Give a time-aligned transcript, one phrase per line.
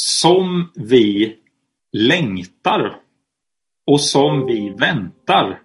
[0.00, 1.36] som vi
[1.92, 2.96] längtar
[3.86, 5.60] och som vi väntar.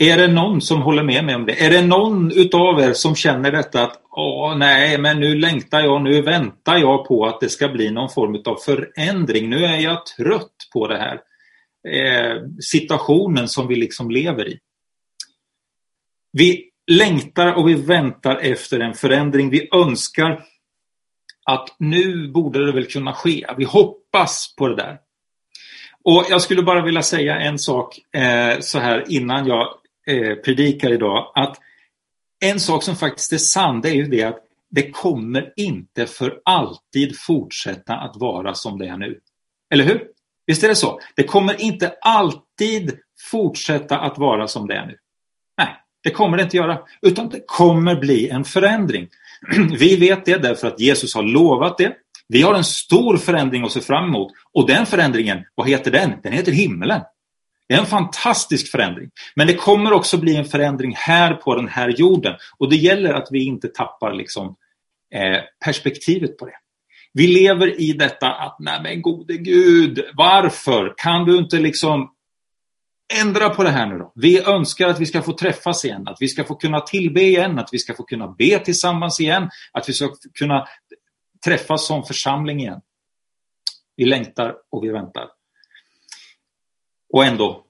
[0.00, 1.66] Är det någon som håller med mig om det?
[1.66, 6.02] Är det någon utav er som känner detta att Åh, nej, men nu längtar jag,
[6.02, 9.50] nu väntar jag på att det ska bli någon form av förändring.
[9.50, 11.20] Nu är jag trött på det här
[11.88, 14.58] eh, situationen som vi liksom lever i.
[16.32, 19.50] Vi längtar och vi väntar efter en förändring.
[19.50, 20.44] Vi önskar
[21.44, 23.46] att nu borde det väl kunna ske.
[23.56, 24.98] Vi hoppas på det där.
[26.04, 29.68] Och Jag skulle bara vilja säga en sak eh, så här innan jag
[30.06, 31.32] eh, predikar idag.
[31.34, 31.58] Att
[32.40, 34.38] En sak som faktiskt är sann det är ju det att
[34.70, 39.20] det kommer inte för alltid fortsätta att vara som det är nu.
[39.70, 40.08] Eller hur?
[40.46, 41.00] Visst är det så?
[41.16, 42.98] Det kommer inte alltid
[43.30, 44.96] fortsätta att vara som det är nu.
[46.02, 46.78] Det kommer det inte göra.
[47.02, 49.08] Utan det kommer bli en förändring.
[49.78, 51.96] Vi vet det därför att Jesus har lovat det.
[52.28, 54.32] Vi har en stor förändring att se fram emot.
[54.52, 56.12] Och den förändringen, vad heter den?
[56.22, 57.00] Den heter himlen.
[57.68, 59.10] Det är en fantastisk förändring.
[59.34, 62.34] Men det kommer också bli en förändring här på den här jorden.
[62.58, 64.56] Och det gäller att vi inte tappar liksom,
[65.14, 66.56] eh, perspektivet på det.
[67.12, 72.11] Vi lever i detta att, nej men gode Gud, varför kan du inte liksom
[73.20, 74.12] ändra på det här nu då?
[74.14, 77.58] Vi önskar att vi ska få träffas igen, att vi ska få kunna tillbe igen,
[77.58, 80.66] att vi ska få kunna be tillsammans igen, att vi ska kunna
[81.44, 82.80] träffas som församling igen.
[83.96, 85.28] Vi längtar och vi väntar.
[87.12, 87.66] Och ändå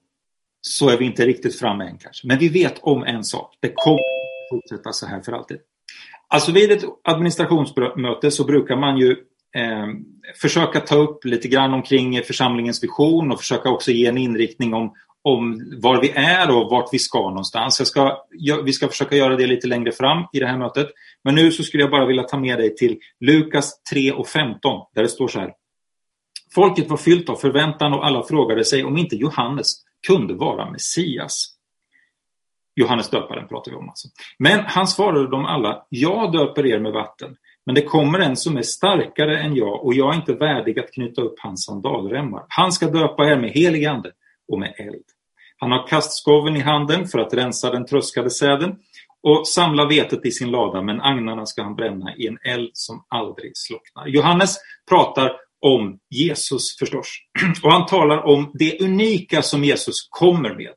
[0.61, 2.27] så är vi inte riktigt framme än kanske.
[2.27, 3.57] Men vi vet om en sak.
[3.61, 5.59] Det kommer fortsätta så här för alltid.
[6.29, 9.11] Alltså vid ett administrationsmöte så brukar man ju
[9.57, 9.87] eh,
[10.41, 14.95] försöka ta upp lite grann omkring församlingens vision och försöka också ge en inriktning om,
[15.23, 17.79] om var vi är och vart vi ska någonstans.
[17.81, 18.25] Jag ska,
[18.65, 20.89] vi ska försöka göra det lite längre fram i det här mötet.
[21.25, 24.81] Men nu så skulle jag bara vilja ta med dig till Lukas 3 och 15
[24.95, 25.53] där det står så här.
[26.55, 29.75] Folket var fyllt av förväntan och alla frågade sig om inte Johannes
[30.07, 31.57] kunde vara Messias.
[32.75, 34.09] Johannes döparen pratar vi om alltså.
[34.39, 38.57] Men han svarade dem alla, jag döper er med vatten, men det kommer en som
[38.57, 42.45] är starkare än jag och jag är inte värdig att knyta upp hans sandalremmar.
[42.49, 44.13] Han ska döpa er med helig ande
[44.53, 45.05] och med eld.
[45.59, 48.77] Han har kastskoven i handen för att rensa den tröskade säden
[49.23, 53.05] och samla vetet i sin lada, men agnarna ska han bränna i en eld som
[53.09, 54.07] aldrig slocknar.
[54.07, 54.57] Johannes
[54.89, 57.09] pratar om Jesus förstås.
[57.63, 60.73] Och han talar om det unika som Jesus kommer med.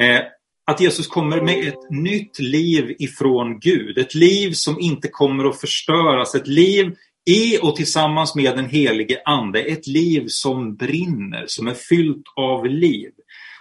[0.00, 0.22] Eh,
[0.66, 3.98] att Jesus kommer med ett nytt liv ifrån Gud.
[3.98, 6.34] Ett liv som inte kommer att förstöras.
[6.34, 6.94] Ett liv
[7.26, 9.60] i och tillsammans med den helige Ande.
[9.60, 13.10] Ett liv som brinner, som är fyllt av liv.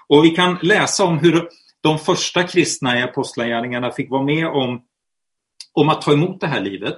[0.08, 1.48] Och vi kan läsa om hur
[1.82, 4.82] de första kristna i Apostlagärningarna fick vara med om,
[5.74, 6.98] om att ta emot det här livet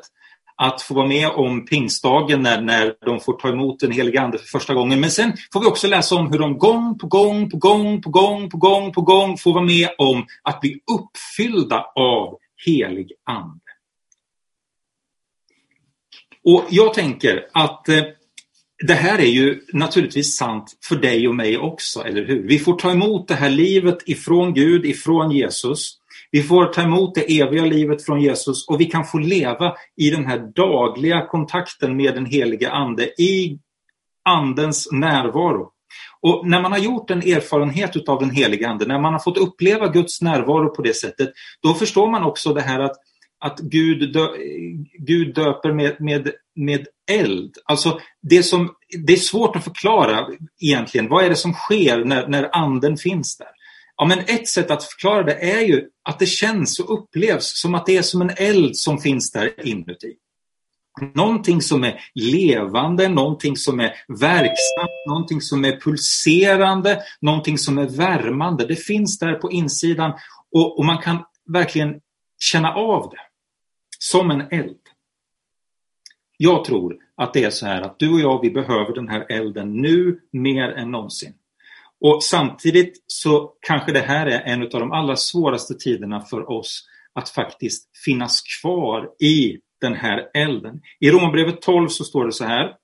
[0.58, 4.38] att få vara med om pingstdagen när, när de får ta emot den helige Ande
[4.38, 5.00] för första gången.
[5.00, 8.10] Men sen får vi också läsa om hur de gång på gång på gång på
[8.10, 13.67] gång på gång på gång får vara med om att bli uppfyllda av helig Ande.
[16.48, 18.04] Och jag tänker att eh,
[18.88, 22.48] det här är ju naturligtvis sant för dig och mig också, eller hur?
[22.48, 25.98] Vi får ta emot det här livet ifrån Gud, ifrån Jesus.
[26.32, 30.10] Vi får ta emot det eviga livet från Jesus och vi kan få leva i
[30.10, 33.60] den här dagliga kontakten med den helige Ande, i
[34.24, 35.72] Andens närvaro.
[36.22, 39.38] Och när man har gjort en erfarenhet av den helige Ande, när man har fått
[39.38, 41.30] uppleva Guds närvaro på det sättet,
[41.64, 42.96] då förstår man också det här att,
[43.40, 44.28] att Gud, dö,
[45.00, 47.58] Gud döper med, med, med eld.
[47.66, 48.70] Alltså det, som,
[49.06, 50.28] det är svårt att förklara
[50.62, 51.10] egentligen.
[51.10, 53.48] Vad är det som sker när, när anden finns där?
[53.98, 57.76] Ja, men ett sätt att förklara det är ju att det känns och upplevs som
[57.76, 60.14] att det är som en eld som finns där inuti.
[61.14, 67.90] Någonting som är levande, någonting som är verksamt, någonting som är pulserande, någonting som är
[67.90, 68.66] värmande.
[68.66, 70.14] Det finns där på insidan
[70.52, 71.96] och, och man kan verkligen
[72.40, 73.27] känna av det.
[74.00, 74.80] Som en eld.
[76.38, 79.26] Jag tror att det är så här att du och jag, vi behöver den här
[79.30, 81.34] elden nu mer än någonsin.
[82.00, 86.88] Och samtidigt så kanske det här är en av de allra svåraste tiderna för oss
[87.14, 90.82] att faktiskt finnas kvar i den här elden.
[91.00, 92.76] I Romarbrevet 12 så står det så här.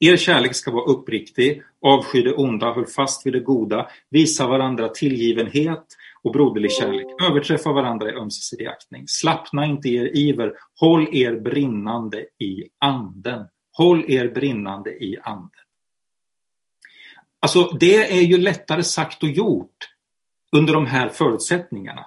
[0.00, 4.88] Er kärlek ska vara uppriktig, avsky det onda, håll fast vid det goda, visa varandra
[4.88, 5.84] tillgivenhet
[6.28, 11.40] och broderlig kärlek, överträffa varandra i ömsesidig aktning, slappna inte i er iver, håll er
[11.40, 13.46] brinnande i anden.
[13.72, 15.50] Håll er brinnande i anden.
[17.40, 19.88] Alltså det är ju lättare sagt och gjort
[20.52, 22.06] under de här förutsättningarna.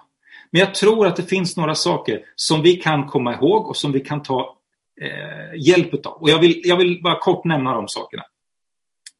[0.51, 3.91] Men jag tror att det finns några saker som vi kan komma ihåg och som
[3.91, 4.57] vi kan ta
[5.01, 6.13] eh, hjälp av.
[6.13, 8.23] Och jag vill, jag vill bara kort nämna de sakerna.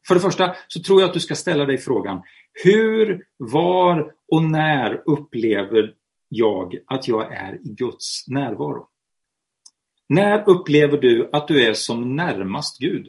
[0.07, 2.21] För det första så tror jag att du ska ställa dig frågan
[2.63, 5.93] hur, var och när upplever
[6.29, 8.87] jag att jag är i Guds närvaro?
[10.09, 13.07] När upplever du att du är som närmast Gud?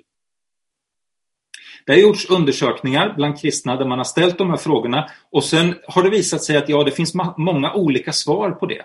[1.86, 5.74] Det har gjorts undersökningar bland kristna där man har ställt de här frågorna och sen
[5.88, 8.84] har det visat sig att ja, det finns många olika svar på det.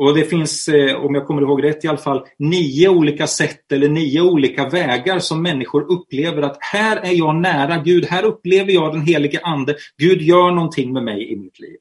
[0.00, 3.72] Och det finns, eh, om jag kommer ihåg rätt i alla fall, nio olika sätt
[3.72, 8.72] eller nio olika vägar som människor upplever att här är jag nära Gud, här upplever
[8.72, 11.76] jag den helige Ande, Gud gör någonting med mig i mitt liv.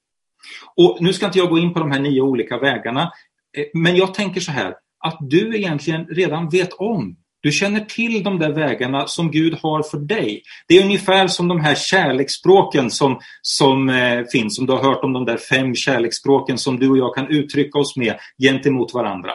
[0.75, 3.11] Och Nu ska inte jag gå in på de här nio olika vägarna,
[3.57, 8.23] eh, men jag tänker så här, att du egentligen redan vet om du känner till
[8.23, 10.41] de där vägarna som Gud har för dig.
[10.67, 15.03] Det är ungefär som de här kärleksspråken som, som eh, finns, som du har hört
[15.03, 19.31] om de där fem kärleksspråken som du och jag kan uttrycka oss med gentemot varandra.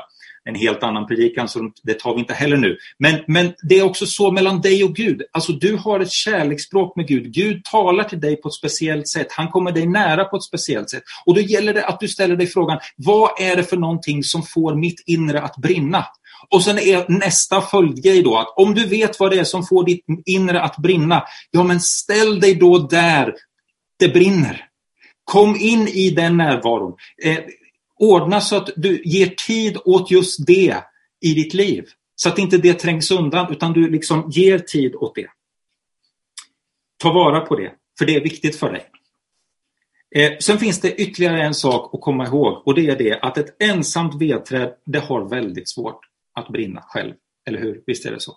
[0.49, 2.77] En helt annan predikan, så det tar vi inte heller nu.
[2.99, 5.23] Men, men det är också så mellan dig och Gud.
[5.33, 7.33] Alltså du har ett kärleksspråk med Gud.
[7.33, 9.27] Gud talar till dig på ett speciellt sätt.
[9.31, 11.03] Han kommer dig nära på ett speciellt sätt.
[11.27, 14.43] Och då gäller det att du ställer dig frågan, vad är det för någonting som
[14.43, 16.05] får mitt inre att brinna?
[16.51, 19.85] Och sen är nästa följdgrej då att om du vet vad det är som får
[19.85, 23.35] ditt inre att brinna, ja men ställ dig då där
[23.99, 24.69] det brinner.
[25.25, 26.95] Kom in i den närvaron.
[27.25, 27.39] Eh,
[27.99, 30.77] ordna så att du ger tid åt just det
[31.21, 31.85] i ditt liv.
[32.17, 35.27] Så att inte det trängs undan utan du liksom ger tid åt det.
[36.97, 38.87] Ta vara på det, för det är viktigt för dig.
[40.15, 43.39] Eh, sen finns det ytterligare en sak att komma ihåg och det är det att
[43.39, 46.01] ett ensamt vedträd det har väldigt svårt
[46.35, 47.15] att brinna själv.
[47.49, 47.83] Eller hur?
[47.87, 48.37] Visst är det så.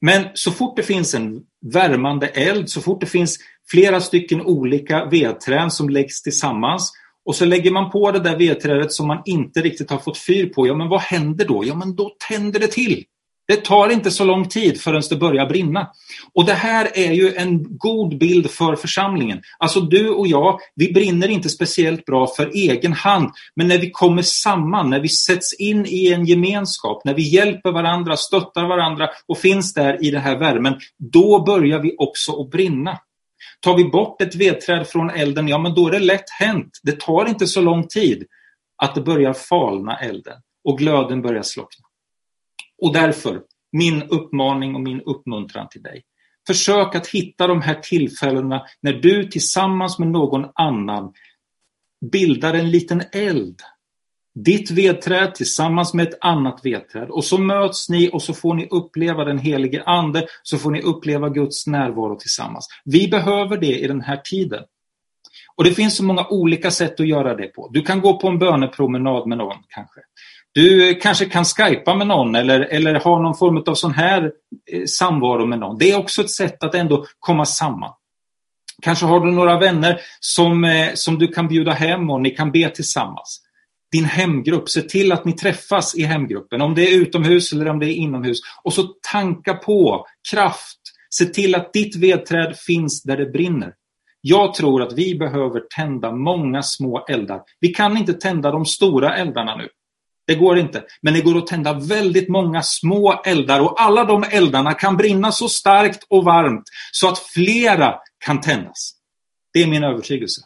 [0.00, 1.42] Men så fort det finns en
[1.72, 3.38] värmande eld, så fort det finns
[3.70, 6.92] flera stycken olika vedträn som läggs tillsammans
[7.24, 10.46] och så lägger man på det där vedträdet som man inte riktigt har fått fyr
[10.46, 11.64] på, ja men vad händer då?
[11.64, 13.04] Ja men då tänder det till.
[13.48, 15.90] Det tar inte så lång tid förrän det börjar brinna.
[16.34, 19.42] Och det här är ju en god bild för församlingen.
[19.58, 23.30] Alltså du och jag, vi brinner inte speciellt bra för egen hand.
[23.56, 27.72] Men när vi kommer samman, när vi sätts in i en gemenskap, när vi hjälper
[27.72, 32.50] varandra, stöttar varandra och finns där i den här värmen, då börjar vi också att
[32.50, 32.98] brinna.
[33.60, 36.80] Tar vi bort ett vedträd från elden, ja men då är det lätt hänt.
[36.82, 38.24] Det tar inte så lång tid
[38.82, 41.85] att det börjar falna elden och glöden börjar slockna.
[42.82, 43.42] Och därför,
[43.72, 46.02] min uppmaning och min uppmuntran till dig.
[46.46, 51.12] Försök att hitta de här tillfällena när du tillsammans med någon annan
[52.12, 53.60] bildar en liten eld.
[54.34, 57.10] Ditt vedträd tillsammans med ett annat vedträd.
[57.10, 60.82] Och så möts ni och så får ni uppleva den helige Ande, så får ni
[60.82, 62.68] uppleva Guds närvaro tillsammans.
[62.84, 64.64] Vi behöver det i den här tiden.
[65.56, 67.68] Och det finns så många olika sätt att göra det på.
[67.72, 70.00] Du kan gå på en bönepromenad med någon kanske.
[70.56, 74.32] Du kanske kan skypa med någon eller, eller ha någon form av sån här
[74.72, 75.78] eh, samvaro med någon.
[75.78, 77.92] Det är också ett sätt att ändå komma samman.
[78.82, 82.52] Kanske har du några vänner som, eh, som du kan bjuda hem och ni kan
[82.52, 83.40] be tillsammans.
[83.92, 87.78] Din hemgrupp, se till att ni träffas i hemgruppen, om det är utomhus eller om
[87.78, 88.38] det är inomhus.
[88.64, 88.82] Och så
[89.12, 90.80] tanka på kraft.
[91.10, 93.72] Se till att ditt vedträd finns där det brinner.
[94.20, 97.40] Jag tror att vi behöver tända många små eldar.
[97.60, 99.68] Vi kan inte tända de stora eldarna nu.
[100.26, 100.84] Det går inte.
[101.00, 105.32] Men det går att tända väldigt många små eldar och alla de eldarna kan brinna
[105.32, 108.92] så starkt och varmt så att flera kan tändas.
[109.52, 110.42] Det är min övertygelse.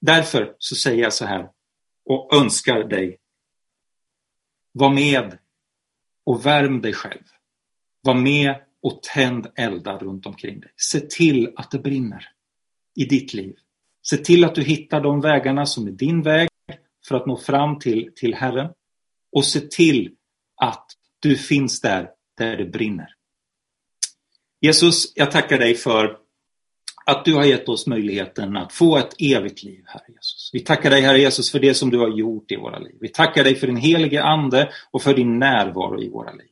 [0.00, 1.48] Därför så säger jag så här
[2.04, 3.18] och önskar dig.
[4.72, 5.38] Var med
[6.24, 7.22] och värm dig själv.
[8.02, 10.70] Var med och tänd eldar runt omkring dig.
[10.76, 12.28] Se till att det brinner
[12.96, 13.54] i ditt liv.
[14.02, 16.49] Se till att du hittar de vägarna som är din väg
[17.08, 18.68] för att nå fram till, till Herren.
[19.32, 20.10] Och se till
[20.56, 20.86] att
[21.20, 23.14] du finns där, där det brinner.
[24.60, 26.18] Jesus, jag tackar dig för
[27.06, 30.50] att du har gett oss möjligheten att få ett evigt liv, Herre Jesus.
[30.52, 32.96] Vi tackar dig, Herre Jesus, för det som du har gjort i våra liv.
[33.00, 36.50] Vi tackar dig för din helige Ande och för din närvaro i våra liv.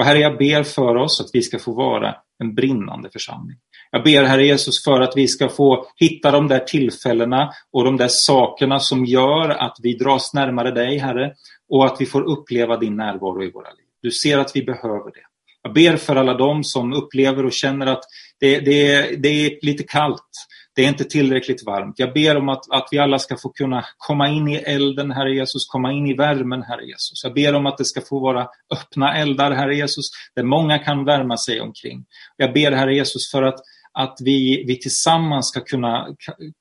[0.00, 3.56] Och Herre, jag ber för oss att vi ska få vara en brinnande församling.
[3.90, 7.96] Jag ber Herre Jesus för att vi ska få hitta de där tillfällena och de
[7.96, 11.32] där sakerna som gör att vi dras närmare dig Herre
[11.68, 13.84] och att vi får uppleva din närvaro i våra liv.
[14.02, 15.24] Du ser att vi behöver det.
[15.62, 18.02] Jag ber för alla dem som upplever och känner att
[18.40, 20.30] det, det, det är lite kallt.
[20.74, 21.98] Det är inte tillräckligt varmt.
[21.98, 25.34] Jag ber om att, att vi alla ska få kunna komma in i elden, Herre
[25.34, 27.24] Jesus, komma in i värmen, Herre Jesus.
[27.24, 31.04] Jag ber om att det ska få vara öppna eldar, Herre Jesus, där många kan
[31.04, 32.04] värma sig omkring.
[32.36, 33.60] Jag ber, Herre Jesus, för att
[33.92, 36.16] att vi, vi tillsammans ska kunna,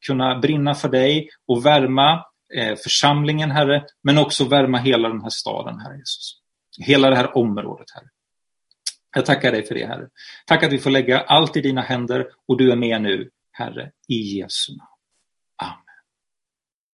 [0.05, 5.29] kunna brinna för dig och värma eh, församlingen, Herre, men också värma hela den här
[5.29, 6.35] staden, Herre Jesus.
[6.79, 8.07] Hela det här området, Herre.
[9.15, 10.07] Jag tackar dig för det, Herre.
[10.45, 13.91] Tack att vi får lägga allt i dina händer och du är med nu, Herre,
[14.09, 14.98] i Jesu namn.